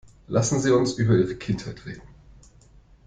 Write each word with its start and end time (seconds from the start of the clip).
Lassen 0.27 0.59
Sie 0.59 0.71
uns 0.75 0.93
über 0.93 1.15
Ihre 1.15 1.35
Kindheit 1.35 1.85
reden. 1.85 2.01